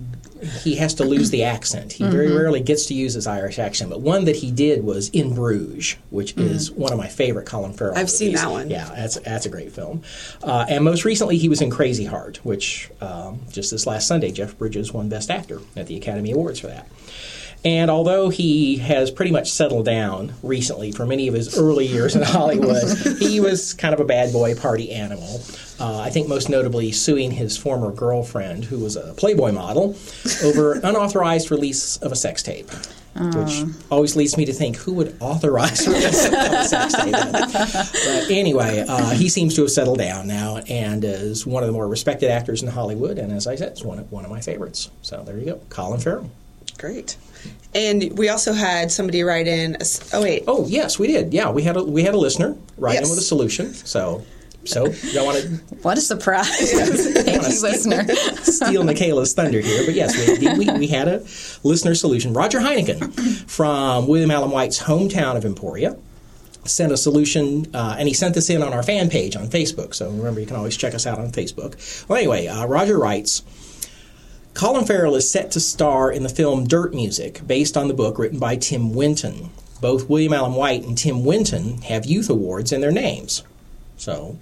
he 0.63 0.77
has 0.77 0.93
to 0.95 1.05
lose 1.05 1.31
the 1.31 1.45
accent. 1.45 1.95
He 1.95 2.05
very 2.05 2.29
mm-hmm. 2.29 2.37
rarely 2.37 2.61
gets 2.61 2.87
to 2.87 2.95
use 2.95 3.15
his 3.15 3.27
Irish 3.27 3.59
accent, 3.59 3.91
but 3.91 4.03
one 4.03 4.27
that 4.27 4.37
he 4.37 4.51
did 4.51 4.85
was 4.85 5.09
In 5.11 5.35
Bruges, 5.35 5.97
which 6.11 6.37
mm-hmm. 6.37 6.49
is 6.49 6.71
one 6.71 6.93
of 6.93 6.99
my 6.99 7.09
favorite 7.09 7.47
Colin 7.47 7.73
Farrell. 7.73 7.95
I've 7.95 8.01
movies. 8.03 8.19
seen 8.19 8.35
that 8.35 8.51
one. 8.51 8.69
Yeah, 8.69 8.85
that's 8.85 9.19
that's 9.21 9.47
a 9.47 9.49
great 9.49 9.73
film. 9.73 10.03
Uh, 10.43 10.67
and 10.69 10.85
most 10.85 11.07
recently, 11.07 11.39
he 11.39 11.49
was 11.49 11.63
in 11.63 11.71
Crazy 11.71 12.05
Heart, 12.05 12.45
which 12.45 12.91
um, 13.01 13.41
just 13.51 13.71
this 13.71 13.87
last 13.87 14.07
Sunday, 14.07 14.31
Jeff 14.31 14.59
Bridges 14.59 14.93
won 14.93 15.09
Best 15.09 15.31
Actor 15.31 15.61
at 15.75 15.87
the 15.87 15.97
Academy 15.97 16.33
Awards 16.33 16.61
for 16.61 16.67
that. 16.67 16.87
And 17.65 17.91
although 17.91 18.29
he 18.29 18.77
has 18.77 19.11
pretty 19.11 19.33
much 19.33 19.51
settled 19.51 19.87
down 19.87 20.35
recently 20.43 20.93
for 20.93 21.05
many 21.05 21.27
of 21.27 21.35
his 21.35 21.59
early 21.59 21.87
years 21.87 22.15
in 22.15 22.23
Hollywood, 22.37 22.89
he 23.19 23.41
was 23.41 23.75
kind 23.75 23.93
of 23.93 24.01
a 24.01 24.05
bad 24.05 24.33
boy 24.33 24.55
party 24.55 24.93
animal. 24.93 25.41
Uh, 25.79 25.99
I 25.99 26.11
think 26.11 26.29
most 26.29 26.49
notably 26.49 26.93
suing 26.93 27.33
his 27.33 27.57
former 27.57 27.93
girlfriend, 27.93 28.65
who 28.65 28.79
was 28.79 28.97
a 28.97 29.13
Playboy 29.15 29.53
model, 29.53 29.97
over 30.43 30.75
unauthorized 30.83 31.51
release 31.51 31.97
of 31.99 32.13
a 32.13 32.17
sex 32.17 32.43
tape. 32.43 32.71
Which 33.19 33.65
always 33.91 34.15
leads 34.15 34.37
me 34.37 34.45
to 34.45 34.53
think 34.53 34.77
who 34.77 34.93
would 34.93 35.17
authorize 35.21 35.89
release 35.89 36.27
of 36.27 36.35
a 36.35 36.65
sex 36.65 36.93
tape. 36.93 37.13
But 37.13 38.31
anyway, 38.31 38.85
uh, 38.87 39.11
he 39.13 39.31
seems 39.31 39.55
to 39.55 39.63
have 39.63 39.71
settled 39.71 39.97
down 39.99 40.27
now 40.29 40.59
and 40.69 41.03
is 41.03 41.47
one 41.47 41.63
of 41.63 41.67
the 41.67 41.73
more 41.73 41.89
respected 41.89 42.31
actors 42.31 42.63
in 42.63 42.69
Hollywood. 42.69 43.17
And 43.17 43.33
as 43.33 43.47
I 43.47 43.55
said, 43.55 43.73
it's 43.73 43.83
one 43.83 43.99
of, 44.01 44.13
one 44.13 44.27
of 44.27 44.31
my 44.31 44.43
favorites. 44.43 44.91
So 45.01 45.23
there 45.25 45.39
you 45.39 45.47
go, 45.47 45.61
Colin 45.71 45.99
Farrell. 45.99 46.31
Great. 46.79 47.17
And 47.75 48.17
we 48.17 48.29
also 48.29 48.53
had 48.53 48.91
somebody 48.91 49.23
write 49.23 49.47
in. 49.47 49.77
A, 49.77 49.85
oh 50.15 50.23
wait. 50.23 50.45
Oh 50.47 50.67
yes, 50.67 50.99
we 50.99 51.07
did. 51.07 51.35
Yeah, 51.35 51.51
we 51.51 51.63
had 51.63 51.77
a 51.77 51.85
we 51.85 52.03
had 52.03 52.15
a 52.15 52.19
listener 52.19 52.57
write 52.79 52.95
yes. 52.95 53.05
in 53.05 53.11
with 53.11 53.19
a 53.19 53.23
solution. 53.23 53.75
So 53.75 54.25
so 54.67 54.87
y'all 55.13 55.27
want 55.27 55.39
to? 55.39 55.49
What 55.83 55.99
a 55.99 56.01
surprise! 56.01 56.49
Thank 56.73 57.43
you, 57.43 57.63
listener. 57.63 58.05
steal 58.43 58.83
Michaela's 58.83 59.35
thunder 59.35 59.61
here, 59.61 59.85
but 59.85 59.95
yes, 59.95 60.17
we, 60.41 60.59
we, 60.59 60.79
we 60.79 60.87
had 60.89 61.07
a 61.07 61.25
listener 61.63 61.95
solution. 61.95 62.33
Roger 62.33 62.59
Heineken 62.59 63.49
from 63.49 64.09
William 64.09 64.31
Allen 64.33 64.51
White's 64.51 64.83
hometown 64.83 65.37
of 65.37 65.45
Emporia 65.45 65.97
sent 66.65 66.91
a 66.91 66.97
solution, 66.97 67.67
uh, 67.75 67.95
and 67.99 68.09
he 68.09 68.15
sent 68.15 68.35
this 68.35 68.51
in 68.51 68.63
on 68.63 68.73
our 68.73 68.83
fan 68.83 69.09
page 69.09 69.37
on 69.37 69.47
Facebook. 69.47 69.95
So 69.95 70.11
remember, 70.11 70.41
you 70.41 70.47
can 70.47 70.57
always 70.57 70.77
check 70.77 70.95
us 70.95 71.07
out 71.07 71.21
on 71.21 71.31
Facebook. 71.31 72.09
Well, 72.09 72.19
anyway, 72.19 72.49
uh, 72.49 72.67
Roger 72.67 72.99
writes. 72.99 73.43
Colin 74.57 74.87
Farrell 74.87 75.15
is 75.17 75.31
set 75.31 75.51
to 75.51 75.61
star 75.61 76.11
in 76.11 76.23
the 76.23 76.31
film 76.31 76.67
Dirt 76.67 76.95
Music, 76.95 77.47
based 77.47 77.77
on 77.77 77.89
the 77.89 77.95
book 77.95 78.19
written 78.19 78.39
by 78.39 78.57
Tim 78.57 78.95
Winton. 78.95 79.51
Both 79.83 80.09
William 80.09 80.33
Allen 80.33 80.55
White 80.55 80.83
and 80.83 80.97
Tim 80.97 81.27
Winton 81.27 81.83
have 81.83 82.07
youth 82.07 82.31
awards 82.31 82.73
in 82.73 82.81
their 82.81 82.91
names. 82.91 83.43
So, 83.99 84.39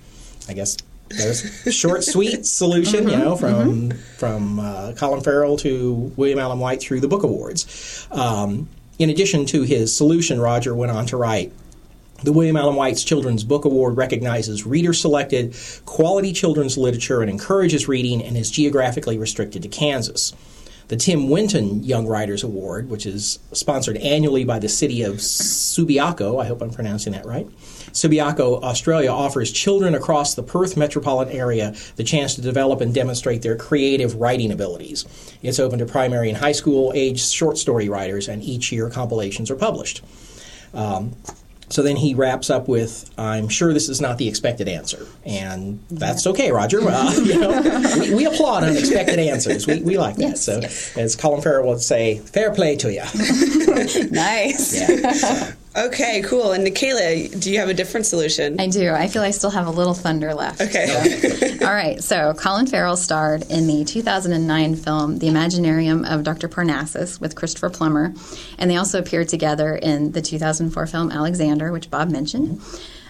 I 0.49 0.52
guess 0.52 0.76
there's 1.09 1.66
a 1.66 1.73
short, 1.73 2.04
sweet 2.04 2.47
solution, 2.47 3.00
mm-hmm, 3.00 3.09
you 3.09 3.16
know, 3.16 3.35
from 3.35 3.90
mm-hmm. 3.90 3.99
from 4.16 4.61
uh, 4.61 4.92
Colin 4.92 5.21
Farrell 5.21 5.56
to 5.59 6.12
William 6.16 6.38
Allen 6.38 6.61
White 6.61 6.80
through 6.80 7.00
the 7.00 7.09
book 7.09 7.25
awards. 7.25 8.06
Um, 8.12 8.68
in 9.00 9.11
addition 9.11 9.47
to 9.47 9.62
his 9.62 9.97
solution, 9.97 10.40
Roger 10.40 10.76
went 10.76 10.92
on 10.92 11.06
to 11.06 11.16
write 11.16 11.52
the 12.25 12.33
William 12.33 12.57
Allen 12.57 12.75
White's 12.75 13.04
Children's 13.04 13.45
Book 13.45 13.66
Award 13.66 13.99
recognizes 13.99 14.64
reader 14.64 14.95
selected, 14.95 15.54
quality 15.85 16.33
children's 16.33 16.78
literature 16.78 17.21
and 17.21 17.31
encourages 17.31 17.87
reading 17.87 18.23
and 18.23 18.35
is 18.35 18.50
geographically 18.50 19.19
restricted 19.19 19.62
to 19.62 19.69
Kansas. 19.69 20.33
The 20.88 20.97
Tim 20.97 21.28
Winton 21.28 21.83
Young 21.83 22.07
Writers 22.07 22.43
Award, 22.43 22.88
which 22.88 23.04
is 23.04 23.38
sponsored 23.52 23.99
annually 23.99 24.45
by 24.45 24.59
the 24.59 24.69
city 24.69 25.02
of 25.02 25.16
Subiaco, 25.16 26.43
I 26.43 26.47
hope 26.47 26.62
I'm 26.62 26.71
pronouncing 26.71 27.12
that 27.12 27.26
right. 27.26 27.47
Subiaco, 27.93 28.62
Australia, 28.62 29.11
offers 29.11 29.52
children 29.52 29.95
across 29.95 30.35
the 30.35 30.43
Perth 30.43 30.76
metropolitan 30.76 31.35
area 31.37 31.75
the 31.97 32.04
chance 32.04 32.35
to 32.35 32.43
develop 32.43 32.81
and 32.81 32.95
demonstrate 32.95 33.43
their 33.43 33.57
creative 33.57 34.16
writing 34.16 34.50
abilities. 34.50 35.04
It's 35.43 35.61
open 35.61 35.78
to 35.78 35.87
primary 35.87 36.31
and 36.31 36.38
high 36.38 36.52
school 36.52 36.93
age 36.95 37.23
short 37.23 37.59
story 37.59 37.88
writers, 37.88 38.28
and 38.28 38.43
each 38.43 38.73
year 38.73 38.88
compilations 38.88 39.50
are 39.50 39.57
published. 39.57 40.02
Um, 40.75 41.16
so 41.75 41.83
then 41.83 41.97
he 41.97 42.14
wraps 42.14 42.50
up 42.50 42.69
with, 42.69 43.11
"I'm 43.19 43.49
sure 43.49 43.75
this 43.75 43.88
is 43.88 44.00
not 44.00 44.16
the 44.16 44.28
expected 44.28 44.69
answer," 44.69 45.09
and 45.26 45.81
that's 45.90 46.25
okay, 46.25 46.52
Roger. 46.52 46.81
Uh, 46.81 47.12
you 47.25 47.40
know, 47.40 47.97
we, 47.99 48.14
we, 48.14 48.26
applaud 48.26 48.62
unexpected 48.62 49.19
answers. 49.19 49.66
We, 49.66 49.83
we 49.83 49.99
like 49.99 50.14
that. 50.14 50.23
Yes, 50.23 50.45
so, 50.45 50.61
yes. 50.61 50.97
as 50.97 51.16
Colin 51.16 51.43
Farrell 51.43 51.66
would 51.66 51.81
say, 51.81 52.19
"Fair 52.19 52.54
play 52.54 52.76
to 52.76 52.93
you." 52.93 53.00
nice. 54.12 54.88
Yeah, 54.88 55.12
so. 55.14 55.52
Okay, 55.76 56.23
cool. 56.23 56.52
And 56.52 56.64
Nikayla, 56.64 57.40
do 57.40 57.50
you 57.50 57.59
have 57.59 57.69
a 57.69 57.75
different 57.75 58.07
solution? 58.07 58.61
I 58.61 58.69
do. 58.69 58.93
I 58.93 59.09
feel 59.09 59.23
I 59.23 59.33
still 59.33 59.50
have 59.50 59.66
a 59.66 59.71
little 59.71 59.95
thunder 59.95 60.33
left. 60.33 60.61
Okay. 60.61 60.87
So. 60.87 61.66
All 61.66 61.75
right. 61.75 62.02
So 62.02 62.33
Colin 62.35 62.66
Farrell 62.66 62.97
starred 62.97 63.50
in 63.50 63.66
the 63.66 63.85
2009 63.85 64.76
film 64.76 65.19
The 65.19 65.26
Imaginarium 65.26 66.09
of 66.09 66.23
Dr. 66.23 66.49
Parnassus 66.49 67.21
with 67.21 67.35
Christopher 67.35 67.71
Plummer, 67.71 68.14
and 68.57 68.71
they 68.71 68.76
also 68.76 69.00
appeared 69.00 69.28
together 69.28 69.75
in 69.75 70.12
the 70.12 70.23
2004 70.23 70.87
film 70.87 71.11
Alexander, 71.11 71.73
which 71.73 71.90
Bob 71.90 72.09
mentioned. 72.09 72.61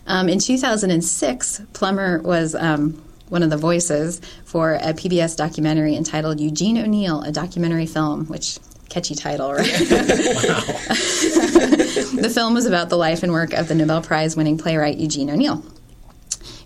Um, 0.07 0.29
in 0.29 0.39
2006, 0.39 1.63
Plummer 1.73 2.23
was. 2.23 2.55
Um, 2.55 3.03
one 3.31 3.43
of 3.43 3.49
the 3.49 3.57
voices 3.57 4.21
for 4.45 4.75
a 4.75 4.93
PBS 4.93 5.35
documentary 5.35 5.97
entitled 5.97 6.39
Eugene 6.39 6.77
O'Neill, 6.77 7.23
a 7.23 7.33
documentary 7.33 7.87
film, 7.87 8.27
which 8.27 8.59
catchy 8.89 9.15
title, 9.15 9.53
right? 9.53 9.65
the 12.17 12.31
film 12.33 12.55
was 12.55 12.67
about 12.67 12.89
the 12.89 12.97
life 12.97 13.23
and 13.23 13.33
work 13.33 13.53
of 13.53 13.69
the 13.69 13.75
Nobel 13.75 14.03
Prize 14.03 14.37
winning 14.37 14.59
playwright 14.59 14.99
Eugene 14.99 15.31
O'Neill. 15.31 15.65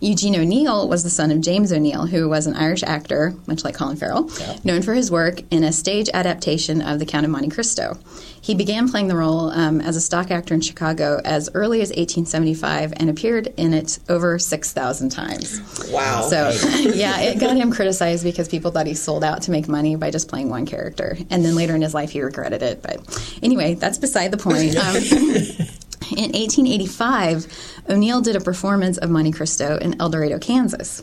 Eugene 0.00 0.36
O'Neill 0.36 0.88
was 0.88 1.02
the 1.02 1.10
son 1.10 1.30
of 1.30 1.40
James 1.40 1.72
O'Neill, 1.72 2.06
who 2.06 2.28
was 2.28 2.46
an 2.46 2.54
Irish 2.54 2.82
actor, 2.82 3.34
much 3.46 3.64
like 3.64 3.74
Colin 3.74 3.96
Farrell, 3.96 4.30
yeah. 4.38 4.56
known 4.64 4.82
for 4.82 4.94
his 4.94 5.10
work 5.10 5.42
in 5.50 5.64
a 5.64 5.72
stage 5.72 6.08
adaptation 6.14 6.80
of 6.80 6.98
The 6.98 7.06
Count 7.06 7.24
of 7.24 7.30
Monte 7.30 7.48
Cristo. 7.50 7.98
He 8.40 8.54
began 8.54 8.88
playing 8.88 9.08
the 9.08 9.16
role 9.16 9.50
um, 9.50 9.80
as 9.80 9.96
a 9.96 10.00
stock 10.00 10.30
actor 10.30 10.54
in 10.54 10.60
Chicago 10.60 11.20
as 11.24 11.50
early 11.54 11.80
as 11.82 11.88
1875 11.88 12.94
and 12.96 13.10
appeared 13.10 13.48
in 13.56 13.74
it 13.74 13.98
over 14.08 14.38
6,000 14.38 15.08
times. 15.10 15.90
Wow. 15.90 16.22
So, 16.22 16.50
yeah, 16.94 17.20
it 17.20 17.40
got 17.40 17.56
him 17.56 17.72
criticized 17.72 18.24
because 18.24 18.48
people 18.48 18.70
thought 18.70 18.86
he 18.86 18.94
sold 18.94 19.24
out 19.24 19.42
to 19.42 19.50
make 19.50 19.68
money 19.68 19.96
by 19.96 20.10
just 20.10 20.28
playing 20.28 20.48
one 20.48 20.66
character. 20.66 21.18
And 21.30 21.44
then 21.44 21.56
later 21.56 21.74
in 21.74 21.82
his 21.82 21.94
life, 21.94 22.10
he 22.10 22.22
regretted 22.22 22.62
it. 22.62 22.82
But 22.82 23.38
anyway, 23.42 23.74
that's 23.74 23.98
beside 23.98 24.30
the 24.30 24.38
point. 24.38 24.76
Um, 24.88 24.94
In 26.18 26.32
1885, 26.32 27.46
O'Neill 27.90 28.20
did 28.20 28.34
a 28.34 28.40
performance 28.40 28.98
of 28.98 29.08
Monte 29.08 29.30
Cristo 29.30 29.78
in 29.80 29.94
El 30.00 30.08
Dorado, 30.08 30.40
Kansas. 30.40 31.00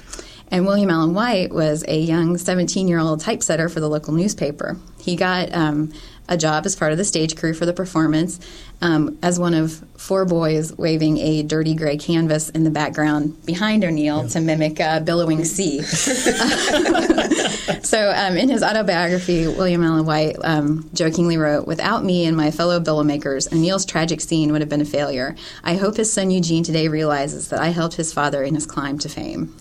And 0.52 0.66
William 0.66 0.90
Allen 0.90 1.14
White 1.14 1.52
was 1.52 1.84
a 1.88 2.00
young 2.00 2.38
17 2.38 2.88
year 2.88 3.00
old 3.00 3.20
typesetter 3.20 3.70
for 3.70 3.80
the 3.80 3.90
local 3.90 4.14
newspaper. 4.14 4.78
He 5.00 5.16
got 5.16 5.54
um, 5.54 5.92
a 6.28 6.38
job 6.38 6.66
as 6.66 6.76
part 6.76 6.92
of 6.92 6.98
the 6.98 7.06
stage 7.06 7.36
crew 7.36 7.54
for 7.54 7.66
the 7.66 7.74
performance 7.74 8.40
um, 8.82 9.18
as 9.22 9.40
one 9.40 9.54
of 9.54 9.84
four 9.98 10.26
boys 10.26 10.76
waving 10.78 11.18
a 11.18 11.44
dirty 11.44 11.76
gray 11.76 11.98
canvas 11.98 12.50
in 12.50 12.64
the 12.64 12.70
background 12.70 13.46
behind 13.46 13.84
O'Neill 13.84 14.24
yeah. 14.24 14.30
to 14.30 14.42
mimic 14.42 14.80
a 14.80 15.02
billowing 15.02 15.46
sea. 15.46 15.82
so, 17.84 18.12
um, 18.16 18.38
in 18.38 18.50
his 18.50 18.64
autobiography, 18.64 19.48
William 19.48 19.84
Allen 19.84 20.06
White 20.06 20.36
um, 20.44 20.90
jokingly 20.94 21.38
wrote, 21.38 21.68
Without 21.68 22.04
me 22.04 22.26
and 22.26 22.36
my 22.36 22.52
fellow 22.52 22.80
billowmakers, 22.80 23.52
O'Neill's 23.54 23.86
tragic 23.86 24.22
scene 24.22 24.52
would 24.52 24.62
have 24.62 24.70
been 24.70 24.82
a 24.82 24.86
failure. 24.86 25.36
I 25.64 25.76
hope 25.76 25.98
his 25.98 26.12
son 26.12 26.32
Eugene 26.32 26.64
today 26.64 26.88
realizes 26.88 27.50
that 27.50 27.60
I 27.60 27.68
helped 27.68 27.96
his 27.96 28.14
father 28.14 28.44
in 28.44 28.56
his 28.56 28.66
climb 28.66 29.00
to 29.00 29.10
fame. 29.10 29.56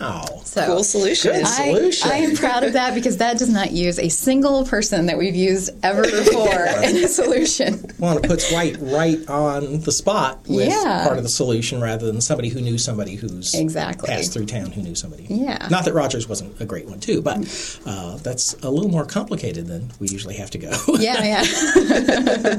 Wow. 0.00 0.24
So, 0.44 0.66
cool 0.66 0.84
solution. 0.84 1.32
Good 1.32 1.46
solution. 1.46 2.10
I, 2.10 2.14
I, 2.14 2.16
am 2.18 2.36
proud 2.36 2.64
of 2.64 2.72
that 2.74 2.94
because 2.94 3.18
that 3.18 3.38
does 3.38 3.48
not 3.48 3.72
use 3.72 3.98
a 3.98 4.08
single 4.08 4.64
person 4.64 5.06
that 5.06 5.18
we've 5.18 5.34
used 5.34 5.70
ever 5.82 6.02
before 6.02 6.64
in 6.82 6.96
a 6.96 7.08
solution. 7.08 7.84
Well, 7.98 8.18
it 8.18 8.24
puts 8.24 8.52
right 8.52 8.76
right 8.80 9.28
on 9.28 9.80
the 9.80 9.92
spot 9.92 10.40
with 10.48 10.68
yeah. 10.68 11.04
part 11.04 11.16
of 11.16 11.22
the 11.22 11.28
solution 11.28 11.80
rather 11.80 12.06
than 12.06 12.20
somebody 12.20 12.48
who 12.48 12.60
knew 12.60 12.78
somebody 12.78 13.14
who's 13.14 13.54
exactly 13.54 14.08
passed 14.08 14.32
through 14.32 14.46
town 14.46 14.70
who 14.70 14.82
knew 14.82 14.94
somebody. 14.94 15.26
Yeah. 15.28 15.68
Not 15.70 15.84
that 15.84 15.94
Rogers 15.94 16.28
wasn't 16.28 16.60
a 16.60 16.64
great 16.64 16.86
one 16.86 17.00
too, 17.00 17.22
but 17.22 17.38
uh, 17.86 18.16
that's 18.18 18.54
a 18.62 18.70
little 18.70 18.90
more 18.90 19.04
complicated 19.04 19.66
than 19.66 19.90
we 20.00 20.08
usually 20.08 20.36
have 20.36 20.50
to 20.50 20.58
go. 20.58 20.72
yeah, 20.98 21.22
yeah. 21.22 21.44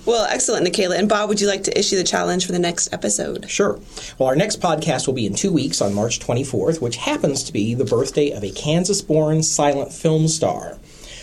well, 0.06 0.26
excellent, 0.30 0.66
Nikayla. 0.66 0.98
And 0.98 1.08
Bob, 1.08 1.28
would 1.28 1.40
you 1.40 1.46
like 1.48 1.64
to 1.64 1.78
issue 1.78 1.96
the 1.96 2.04
challenge 2.04 2.46
for 2.46 2.52
the 2.52 2.58
next 2.58 2.92
episode? 2.92 3.48
Sure. 3.48 3.78
Well, 4.18 4.28
our 4.28 4.36
next 4.36 4.60
podcast 4.60 5.06
will 5.06 5.14
be 5.14 5.26
in 5.26 5.34
two 5.34 5.52
weeks 5.52 5.80
on 5.80 5.94
March 5.94 6.20
24th, 6.20 6.49
which 6.52 6.96
happens 6.96 7.42
to 7.44 7.52
be 7.52 7.74
the 7.74 7.84
birthday 7.84 8.30
of 8.30 8.42
a 8.42 8.50
Kansas 8.50 9.02
born 9.02 9.42
silent 9.42 9.92
film 9.92 10.28
star. 10.28 10.78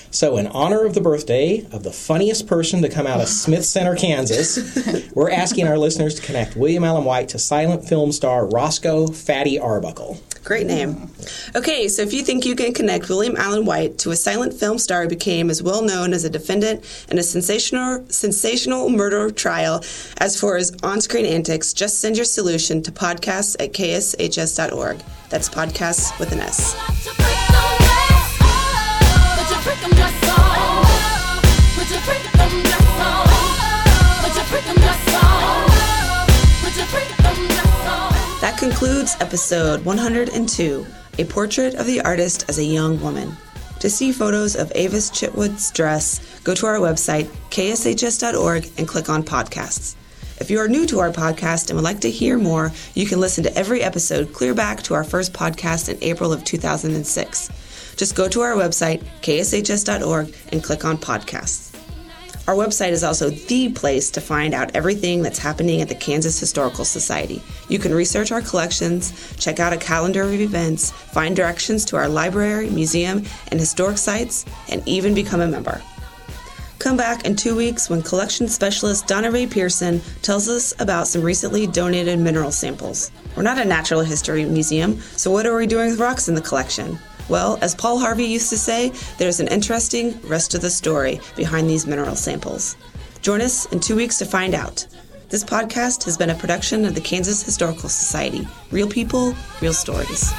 So, 0.09 0.37
in 0.37 0.47
honor 0.47 0.85
of 0.85 0.93
the 0.93 1.01
birthday 1.01 1.67
of 1.71 1.83
the 1.83 1.91
funniest 1.91 2.47
person 2.47 2.81
to 2.81 2.89
come 2.89 3.05
out 3.05 3.19
of 3.19 3.27
Smith 3.27 3.65
Center, 3.65 3.95
Kansas, 3.95 5.11
we're 5.13 5.29
asking 5.29 5.67
our 5.67 5.77
listeners 5.77 6.15
to 6.15 6.21
connect 6.21 6.55
William 6.55 6.83
Allen 6.83 7.03
White 7.03 7.29
to 7.29 7.39
silent 7.39 7.87
film 7.87 8.11
star 8.11 8.47
Roscoe 8.47 9.07
Fatty 9.07 9.59
Arbuckle. 9.59 10.19
Great 10.47 10.65
name. 10.65 11.11
Okay, 11.57 11.89
so 11.89 12.01
if 12.01 12.13
you 12.13 12.23
think 12.23 12.45
you 12.45 12.55
can 12.55 12.73
connect 12.73 13.09
William 13.09 13.35
Allen 13.35 13.65
White 13.65 13.97
to 13.97 14.11
a 14.11 14.15
silent 14.15 14.53
film 14.53 14.77
star 14.77 15.01
who 15.01 15.09
became 15.09 15.49
as 15.49 15.61
well 15.61 15.81
known 15.81 16.13
as 16.13 16.23
a 16.23 16.29
defendant 16.29 16.85
in 17.11 17.19
a 17.19 17.23
sensational 17.23 18.05
sensational 18.07 18.87
murder 18.87 19.29
trial 19.29 19.83
as 20.19 20.39
for 20.39 20.55
his 20.55 20.73
on-screen 20.83 21.25
antics, 21.25 21.73
just 21.73 21.99
send 21.99 22.15
your 22.15 22.23
solution 22.23 22.81
to 22.83 22.93
podcasts 22.93 23.57
at 23.59 23.73
kshs.org. 23.73 25.03
That's 25.29 25.49
podcasts 25.49 26.17
with 26.17 26.31
an 26.31 26.39
S. 26.39 27.36
episode 39.21 39.85
102 39.85 40.85
A 41.19 41.23
Portrait 41.25 41.75
of 41.75 41.85
the 41.85 42.01
Artist 42.01 42.45
as 42.49 42.57
a 42.57 42.63
Young 42.63 42.99
Woman. 43.01 43.31
To 43.79 43.89
see 43.89 44.11
photos 44.11 44.55
of 44.55 44.71
Avis 44.75 45.09
Chitwood's 45.11 45.71
dress, 45.71 46.41
go 46.41 46.53
to 46.55 46.65
our 46.65 46.75
website, 46.75 47.25
kshs.org, 47.49 48.69
and 48.77 48.87
click 48.87 49.07
on 49.07 49.23
podcasts. 49.23 49.95
If 50.41 50.51
you 50.51 50.59
are 50.59 50.67
new 50.67 50.85
to 50.87 50.99
our 50.99 51.11
podcast 51.11 51.69
and 51.69 51.77
would 51.77 51.83
like 51.83 52.01
to 52.01 52.11
hear 52.11 52.37
more, 52.37 52.71
you 52.95 53.05
can 53.05 53.19
listen 53.19 53.43
to 53.43 53.57
every 53.57 53.81
episode 53.81 54.33
clear 54.33 54.53
back 54.53 54.81
to 54.83 54.93
our 54.93 55.03
first 55.03 55.31
podcast 55.31 55.89
in 55.89 55.97
April 56.01 56.33
of 56.33 56.43
2006. 56.43 57.95
Just 57.95 58.15
go 58.15 58.27
to 58.27 58.41
our 58.41 58.53
website, 58.53 59.03
kshs.org, 59.21 60.35
and 60.51 60.63
click 60.63 60.85
on 60.85 60.97
podcasts. 60.97 61.76
Our 62.47 62.55
website 62.55 62.91
is 62.91 63.03
also 63.03 63.29
the 63.29 63.73
place 63.73 64.09
to 64.11 64.21
find 64.21 64.53
out 64.53 64.73
everything 64.73 65.21
that's 65.21 65.37
happening 65.37 65.81
at 65.81 65.89
the 65.89 65.95
Kansas 65.95 66.39
Historical 66.39 66.85
Society. 66.85 67.41
You 67.67 67.77
can 67.77 67.93
research 67.93 68.31
our 68.31 68.41
collections, 68.41 69.35
check 69.35 69.59
out 69.59 69.73
a 69.73 69.77
calendar 69.77 70.21
of 70.21 70.31
events, 70.31 70.91
find 70.91 71.35
directions 71.35 71.83
to 71.85 71.97
our 71.97 72.07
library, 72.07 72.69
museum, 72.69 73.25
and 73.49 73.59
historic 73.59 73.97
sites, 73.97 74.45
and 74.69 74.81
even 74.87 75.13
become 75.13 75.41
a 75.41 75.47
member. 75.47 75.81
Come 76.79 76.95
back 76.95 77.25
in 77.25 77.35
two 77.35 77.53
weeks 77.53 77.89
when 77.89 78.01
collection 78.01 78.47
specialist 78.47 79.07
Donna 79.07 79.29
Ray 79.29 79.45
Pearson 79.45 79.99
tells 80.21 80.47
us 80.47 80.73
about 80.79 81.09
some 81.09 81.23
recently 81.23 81.67
donated 81.67 82.17
mineral 82.17 82.51
samples. 82.51 83.11
We're 83.35 83.43
not 83.43 83.57
a 83.57 83.65
natural 83.65 84.03
history 84.03 84.45
museum, 84.45 85.01
so 85.17 85.31
what 85.31 85.45
are 85.45 85.57
we 85.57 85.67
doing 85.67 85.89
with 85.89 85.99
rocks 85.99 86.29
in 86.29 86.35
the 86.35 86.41
collection? 86.41 86.97
Well, 87.29 87.57
as 87.61 87.75
Paul 87.75 87.99
Harvey 87.99 88.25
used 88.25 88.49
to 88.49 88.57
say, 88.57 88.91
there's 89.17 89.39
an 89.39 89.47
interesting 89.47 90.19
rest 90.21 90.53
of 90.53 90.61
the 90.61 90.69
story 90.69 91.19
behind 91.35 91.69
these 91.69 91.85
mineral 91.85 92.15
samples. 92.15 92.77
Join 93.21 93.41
us 93.41 93.65
in 93.67 93.79
two 93.79 93.95
weeks 93.95 94.17
to 94.19 94.25
find 94.25 94.53
out. 94.53 94.87
This 95.29 95.43
podcast 95.43 96.05
has 96.05 96.17
been 96.17 96.29
a 96.29 96.35
production 96.35 96.85
of 96.85 96.95
the 96.95 97.01
Kansas 97.01 97.43
Historical 97.43 97.89
Society. 97.89 98.47
Real 98.71 98.87
people, 98.87 99.35
real 99.61 99.73
stories. 99.73 100.31